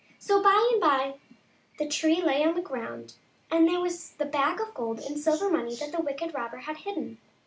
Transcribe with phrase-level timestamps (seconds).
[0.17, 1.13] So by and by
[1.77, 3.13] the tree lay on the ground,
[3.51, 6.77] and there was the bag of gold and silver money that the wicked robber had
[6.77, 7.19] hidden.